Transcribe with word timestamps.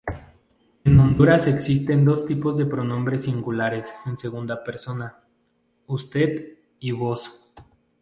En 0.83 0.99
Honduras 0.99 1.45
existen 1.45 2.05
dos 2.05 2.23
pronombres 2.25 3.25
singulares 3.25 3.93
en 4.07 4.17
segunda 4.17 4.63
persona: 4.63 5.19
usted 5.85 6.57
y 6.79 6.91
vos. 6.91 7.47